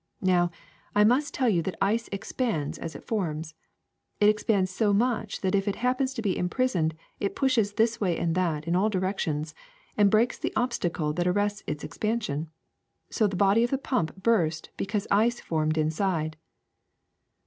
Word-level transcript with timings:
Now, 0.23 0.49
I 0.95 1.03
must 1.03 1.31
tell 1.31 1.47
you 1.47 1.61
that 1.61 1.75
ice 1.79 2.09
expands 2.11 2.79
as 2.79 2.95
it 2.95 3.03
forms. 3.03 3.53
It 4.19 4.29
expands 4.29 4.71
so 4.71 4.93
much 4.93 5.41
that 5.41 5.53
if 5.53 5.67
it 5.67 5.75
happens 5.75 6.15
to 6.15 6.23
be 6.23 6.35
imprisoned 6.35 6.95
it 7.19 7.35
pushes 7.35 7.73
this 7.73 8.01
way 8.01 8.17
and 8.17 8.33
that, 8.33 8.67
in 8.67 8.75
all 8.75 8.89
directions, 8.89 9.53
and 9.95 10.09
breaks 10.09 10.39
the 10.39 10.53
obstacle 10.55 11.13
that 11.13 11.27
arrests 11.27 11.61
its 11.67 11.83
expansion. 11.83 12.49
So 13.11 13.27
the 13.27 13.35
body 13.35 13.63
of 13.63 13.69
the 13.69 13.77
pump 13.77 14.15
burst 14.23 14.71
because 14.75 15.05
ice 15.11 15.39
formed 15.39 15.77
inside." 15.77 16.35